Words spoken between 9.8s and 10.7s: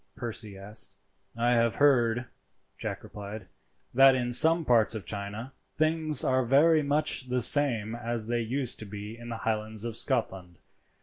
of Scotland.